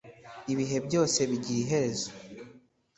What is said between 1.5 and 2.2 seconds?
iherezo.